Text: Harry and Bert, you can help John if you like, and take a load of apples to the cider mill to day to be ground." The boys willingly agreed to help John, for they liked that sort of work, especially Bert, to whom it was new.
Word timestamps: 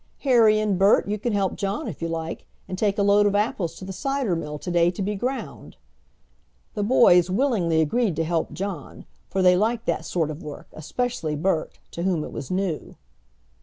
Harry 0.21 0.57
and 0.59 0.79
Bert, 0.79 1.07
you 1.07 1.19
can 1.19 1.31
help 1.31 1.53
John 1.55 1.87
if 1.87 2.01
you 2.01 2.07
like, 2.07 2.47
and 2.67 2.75
take 2.75 2.97
a 2.97 3.03
load 3.03 3.27
of 3.27 3.35
apples 3.35 3.75
to 3.75 3.85
the 3.85 3.93
cider 3.93 4.35
mill 4.35 4.57
to 4.57 4.71
day 4.71 4.89
to 4.89 4.99
be 5.03 5.13
ground." 5.15 5.77
The 6.73 6.81
boys 6.81 7.29
willingly 7.29 7.81
agreed 7.81 8.15
to 8.15 8.23
help 8.23 8.51
John, 8.51 9.05
for 9.29 9.43
they 9.43 9.55
liked 9.55 9.85
that 9.85 10.05
sort 10.05 10.31
of 10.31 10.41
work, 10.41 10.69
especially 10.73 11.35
Bert, 11.35 11.77
to 11.91 12.01
whom 12.01 12.23
it 12.23 12.31
was 12.31 12.49
new. 12.49 12.95